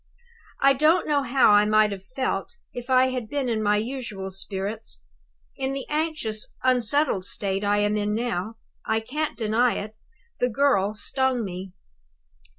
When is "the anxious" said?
5.73-6.55